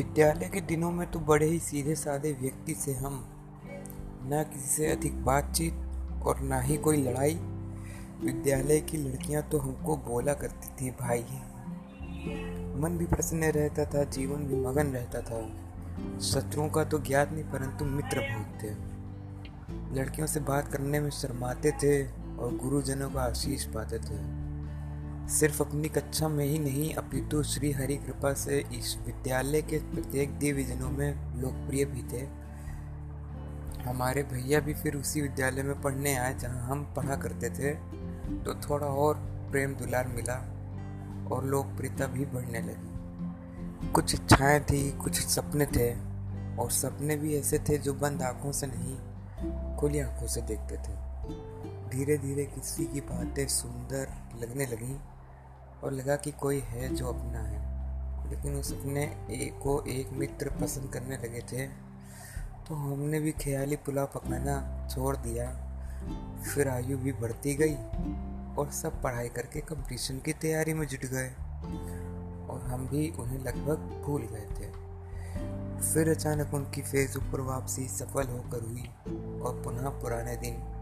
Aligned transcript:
विद्यालय 0.00 0.48
के 0.48 0.60
दिनों 0.60 0.90
में 0.90 1.10
तो 1.10 1.18
बड़े 1.20 1.46
ही 1.46 1.58
सीधे 1.58 1.94
साधे 1.94 2.32
व्यक्ति 2.32 2.74
से 2.74 2.94
हम, 2.94 3.24
न 4.24 4.44
किसी 4.54 4.68
से 4.68 4.86
अधिक 4.86 5.24
बातचीत 5.24 5.74
और 6.22 6.40
ना 6.40 6.60
ही 6.60 6.76
कोई 6.76 6.96
लड़ाई। 6.96 7.34
विद्यालय 8.24 8.80
की 8.80 8.96
लड़कियाँ 8.96 9.42
तो 9.42 9.58
हमको 9.58 9.96
बोला 9.96 10.32
करती 10.32 10.68
थी, 10.68 10.90
भाई, 10.90 11.22
मन 12.80 12.96
भी 12.98 13.06
प्रसन्न 13.06 13.44
रहता 13.44 13.84
था, 13.84 14.04
जीवन 14.04 14.36
भी 14.36 14.56
मगन 14.56 14.86
रहता 14.86 15.20
था। 15.20 15.48
शत्रुओं 16.20 16.68
का 16.68 16.84
तो 16.84 16.98
ज्ञात 16.98 17.32
नहीं, 17.32 17.44
परंतु 17.44 17.84
मित्र 17.84 18.20
बहुत 18.20 18.62
थे। 18.62 18.70
लड़कियों 20.00 20.26
से 20.26 20.40
बात 20.40 20.68
करने 20.68 21.00
में 21.00 21.10
शर्माते 21.10 21.70
थे 21.70 22.06
और 22.36 22.56
गुरुजनों 22.56 23.10
का 23.10 23.20
आशीष 23.20 23.64
पाते 23.64 23.98
थे। 23.98 24.39
सिर्फ़ 25.30 25.62
अपनी 25.62 25.88
कक्षा 25.88 26.28
में 26.28 26.44
ही 26.44 26.58
नहीं, 26.58 26.94
अपितु 26.94 27.42
श्री 27.42 27.70
हरि 27.72 27.96
कृपा 27.96 28.32
से 28.34 28.58
इस 28.72 28.96
विद्यालय 29.06 29.62
के 29.62 29.78
प्रत्येक 29.78 30.38
डिविजनों 30.38 30.90
में 30.90 31.40
लोकप्रिय 31.40 31.84
भी 31.84 32.02
थे। 32.02 32.22
हमारे 33.82 34.22
भैया 34.22 34.60
भी 34.60 34.74
फिर 34.74 34.96
उसी 34.96 35.20
विद्यालय 35.20 35.62
में 35.62 35.80
पढ़ने 35.80 36.14
आए 36.14 36.34
जहाँ 36.38 36.66
हम 36.68 36.82
पढ़ा 36.96 37.16
करते 37.16 37.50
थे 37.50 37.74
तो 38.44 38.54
थोड़ा 38.60 38.86
और 38.86 39.14
प्रेम 39.50 39.74
दुलार 39.74 40.08
मिला 40.08 40.34
और 41.32 41.44
लोकप्रियता 41.44 42.06
भी 42.06 42.24
बढ़ने 42.24 42.60
लगी। 42.60 43.90
कुछ 43.92 44.14
इच्छाएँ 44.14 44.60
थी, 44.60 44.90
कुछ 44.92 45.20
सपने 45.20 45.66
थे 45.66 45.90
और 46.56 46.70
सपने 46.70 47.16
भी 47.16 47.36
ऐसे 47.36 47.58
थे 47.58 47.78
जो 47.78 47.94
बंद 47.94 48.22
आँखों 48.22 48.52
से 48.52 48.66
नहीं, 48.66 49.76
खुली 49.76 50.00
आँखों 50.00 50.26
से 50.26 50.40
देखते 50.40 50.76
थे। 50.76 50.98
धीरे 51.90 52.16
धीरे 52.18 52.44
किसी 52.44 52.84
की 52.84 53.00
बातें 53.00 53.46
सुंदर 53.48 54.12
लगने 54.40 54.66
लगी। 54.66 54.98
और 55.84 55.92
लगा 55.92 56.16
कि 56.16 56.30
कोई 56.30 56.60
है 56.60 56.94
जो 56.94 57.08
अपना 57.08 57.38
है। 57.38 57.70
लेकिन 58.30 58.54
उस 58.54 58.80
अपने 58.80 59.04
एक 59.30 59.60
को 59.62 59.84
एक 59.88 60.10
मित्र 60.10 60.50
पसंद 60.50 60.92
करने 60.92 61.16
लगे 61.16 61.40
थे। 61.40 61.66
तो 62.68 62.74
हमने 62.74 63.20
भी 63.20 63.32
ख्याली 63.32 63.76
पुलाव 63.76 64.06
पकाना 64.06 64.88
छोड़ 64.88 65.16
दिया। 65.16 65.66
फिर 66.54 66.68
आयु 66.68 66.98
भी 66.98 67.12
बढ़ती 67.12 67.54
गई 67.54 67.74
और 68.56 68.70
सब 68.72 69.02
पढ़ाई 69.02 69.28
करके 69.28 69.60
कंपटीशन 69.60 70.18
की 70.18 70.32
तैयारी 70.32 70.74
में 70.74 70.86
जुट 70.86 71.00
गए। 71.00 71.28
और 72.50 72.60
हम 72.66 72.88
भी 72.88 73.10
उन्हें 73.10 73.38
लगभग 73.38 73.76
भूल 73.76 74.22
गए 74.22 74.46
थे। 74.50 74.80
फिर 75.94 76.10
अचानक 76.10 76.54
उनकी 76.54 76.82
फेसबुक 76.82 77.32
पर 77.32 77.40
वापसी 77.40 77.88
सफल 77.88 78.26
होकर 78.26 78.60
हुई 78.64 78.88
और 79.40 79.62
पुनः 79.64 79.88
पुराने 79.88 80.36
दिन 80.36 80.79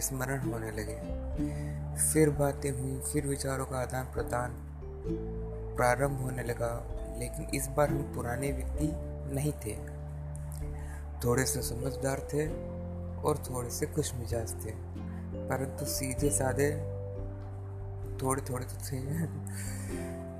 स्मरण 0.00 0.40
होने 0.40 0.70
लगे। 0.70 0.96
फिर 1.96 2.30
बातें 2.30 2.70
हुई, 2.70 3.00
फिर 3.02 3.26
विचारों 3.26 3.66
का 3.66 3.78
आदान 3.78 4.04
प्रदान 4.04 4.54
प्रारंभ 5.76 6.20
होने 6.20 6.42
लगा, 6.42 6.70
लेकिन 7.18 7.46
इस 7.54 7.66
बार 7.66 7.90
हम 7.90 8.02
पुराने 8.14 8.52
व्यक्ति 8.52 8.90
नहीं 9.34 9.52
थे। 9.52 9.76
थोड़े 11.24 11.44
से 11.46 11.62
समझदार 11.62 12.28
थे 12.32 12.46
और 13.22 13.42
थोड़े 13.50 13.70
से 13.70 13.86
खुश 13.86 14.14
मिजाज 14.14 14.52
थे, 14.64 14.70
परंतु 15.48 15.84
सीधे 15.84 16.30
साधे 16.30 16.70
थोड़े 18.22 18.42
थोड़े 18.42 18.64
तो 18.64 18.76
थे। 18.86 19.00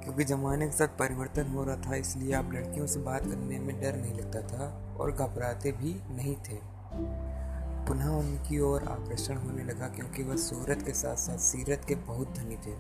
क्योंकि 0.03 0.25
जमाने 0.25 0.67
के 0.67 0.73
साथ 0.73 0.89
परिवर्तन 0.99 1.47
हो 1.47 1.65
रहा 1.65 1.77
था, 1.77 1.95
इसलिए 1.95 2.35
आप 2.35 2.53
लड़कियों 2.53 2.87
से 2.87 3.01
बात 3.01 3.21
करने 3.21 3.59
में 3.59 3.81
डर 3.81 3.97
नहीं 3.97 4.15
लगता 4.15 4.41
था 4.49 4.97
और 5.01 5.13
घबराते 5.13 5.73
भी 5.73 6.01
नहीं 6.11 6.37
थे। 6.37 6.59
पुनः 7.89 8.09
उनकी 8.09 8.59
ओर 8.59 8.83
आकर्षण 8.83 9.37
होने 9.37 9.65
लगा 9.65 9.89
क्योंकि 9.89 10.23
वह 10.23 10.37
सूरत 10.37 10.83
के 10.83 10.93
साथ 10.93 11.17
साथ 11.17 11.39
सीरत 11.39 11.85
के 11.89 11.95
बहुत 11.95 12.35
धनी 12.39 12.57
थे। 12.57 12.75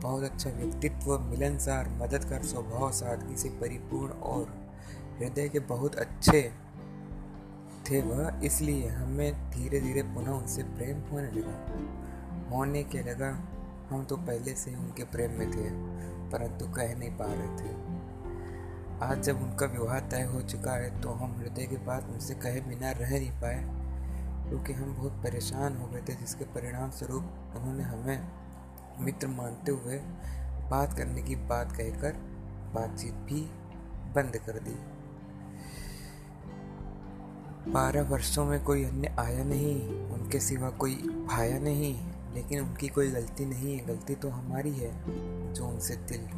बहुत 0.00 0.22
अच्छा 0.22 0.50
व्यक्तित्व, 0.50 1.18
मिलनसार, 1.20 1.88
मददगार 1.88 2.42
स्वभाव, 2.42 2.90
सादगी 2.92 3.36
से 3.36 3.48
परिपूर्ण 3.60 4.12
और 4.12 4.54
हृदय 5.18 5.48
के 5.48 5.58
बहुत 5.58 5.94
अच्छे 5.94 6.52
थे 7.90 8.00
वह, 8.02 8.40
इसलिए 8.44 8.88
हमें 8.88 9.50
धीरे 9.50 9.80
धीरे 9.80 10.02
पुनः 10.02 10.30
उनसे 10.30 10.62
प्रेम 10.62 11.00
होने 11.12 11.30
लगा। 11.30 12.50
होने 12.50 12.82
के 12.84 13.02
लगा, 13.02 13.30
हम 13.90 14.04
तो 14.04 14.16
पहले 14.16 14.54
से 14.54 14.74
उनके 14.74 15.04
प्रेम 15.04 15.30
में 15.30 15.50
थे, 15.50 15.70
परंतु 16.30 16.66
कह 16.66 16.94
नहीं 16.98 17.10
पा 17.10 17.24
रहे 17.24 17.56
थे। 17.58 17.74
आज 19.02 19.22
जब 19.22 19.42
उनका 19.42 19.66
विवाह 19.66 19.98
तय 20.00 20.22
हो 20.22 20.40
चुका 20.42 20.72
है 20.72 21.00
तो 21.00 21.10
हम 21.10 21.34
हृदय 21.38 21.66
के 21.66 21.76
बाद 21.76 22.08
उनसे 22.12 22.34
कहे 22.34 22.60
बिना 22.60 22.90
रह 22.90 23.10
नहीं 23.10 23.30
पाए। 23.30 23.75
क्योंकि 24.48 24.72
हम 24.72 24.94
बहुत 24.94 25.12
परेशान 25.12 25.76
हो 25.76 25.86
गए 25.86 26.00
थे, 26.00 26.14
जिसके 26.14 26.44
परिणाम 26.44 26.90
स्वरूप 26.90 27.56
उन्होंने 27.56 27.82
हमें 27.82 28.28
मित्र 29.00 29.28
मानते 29.28 29.72
हुए 29.72 29.98
बात 30.70 30.96
करने 30.98 31.22
की 31.22 31.36
बात 31.36 31.72
कहकर 31.72 32.12
बातचीत 32.74 33.14
भी 33.26 33.40
बंद 34.14 34.36
कर 34.36 34.58
दी। 34.58 34.76
बारह 37.72 38.02
वर्षों 38.02 38.44
में 38.44 38.62
कोई 38.64 38.84
अन्य 38.84 39.14
आया 39.18 39.44
नहीं, 39.44 39.88
उनके 39.88 40.40
सिवा 40.40 40.70
कोई 40.70 40.94
भाया 41.28 41.58
नहीं, 41.58 41.94
लेकिन 42.34 42.60
उनकी 42.60 42.88
कोई 42.88 43.10
गलती 43.10 43.44
नहीं 43.44 43.78
है 43.78 43.86
गलती 43.86 44.14
तो 44.14 44.28
हमारी 44.28 44.72
है, 44.72 44.92
जो 45.54 45.66
उनसे 45.66 45.96
दिल 45.96 46.28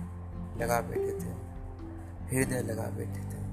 लगा 0.63 0.81
बैठे 0.81 1.13
थे, 1.21 1.33
हृदय 2.31 2.63
लगा 2.63 2.87
बैठे 2.91 3.21
थे। 3.21 3.48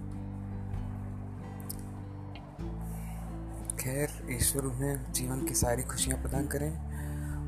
खैर, 3.86 4.28
ईश्वर 4.32 4.64
उन्हें 4.64 5.14
जीवन 5.14 5.46
की 5.46 5.54
सारी 5.54 5.84
खुशियाँ 5.84 6.22
प्रदान 6.22 6.48
करें 6.48 6.72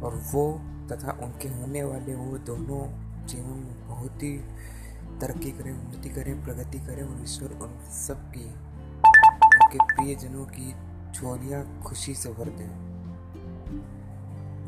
और 0.01 0.15
वो 0.15 0.61
तथा 0.91 1.11
उनके 1.11 1.49
होने 1.49 1.83
वाले 1.83 2.15
वो 2.15 2.37
दोनों 2.37 2.81
जीवन 3.25 3.57
में 3.59 3.87
बहुत 3.87 4.23
ही 4.23 4.37
तरक्की 5.21 5.51
करें, 5.51 5.71
उन्नति 5.71 6.09
करें, 6.09 6.43
प्रगति 6.43 6.79
करें 6.79 7.03
और 7.03 7.23
ईश्वर 7.23 7.49
उन 7.49 7.91
सब 7.91 8.31
की 8.31 8.45
उनके 9.55 9.77
प्रियजनों 9.77 10.45
की 10.45 10.75
झोलियाँ 11.11 11.81
खुशी 11.83 12.15
से 12.15 12.29
भर 12.29 12.49
दें। 12.49 12.69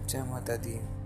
जय 0.08 0.24
माता 0.24 0.56
दी। 0.56 0.99